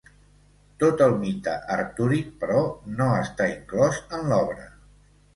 [0.83, 2.63] Tot el mite artúric però,
[3.01, 4.65] no està inclòs en l'obra.